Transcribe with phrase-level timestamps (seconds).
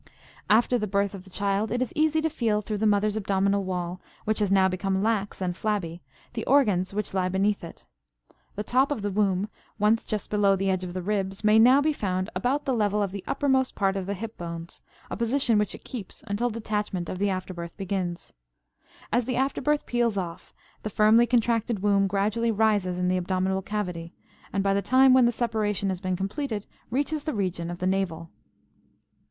[0.49, 3.63] After the birth of the child it is easy to feel through the mother's abdominal
[3.63, 6.01] wall, which has now become lax and flabby,
[6.33, 7.85] the organs which lie beneath it.
[8.55, 11.81] The top of the womb, once just below the edge of the ribs, may now
[11.81, 15.59] be found about the level of the uppermost part of the hip bones, a position
[15.59, 18.33] which it keeps until detachment of the after birth begins.
[19.13, 23.61] As the after birth peels off, the firmly contracted womb gradually rises in the abdominal
[23.61, 24.15] cavity,
[24.51, 27.85] and by the time when the separation has been completed reaches the region of the
[27.85, 28.31] navel.